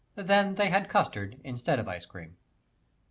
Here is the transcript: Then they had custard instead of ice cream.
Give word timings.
Then 0.15 0.55
they 0.55 0.69
had 0.71 0.89
custard 0.89 1.39
instead 1.43 1.77
of 1.77 1.87
ice 1.87 2.07
cream. 2.07 2.35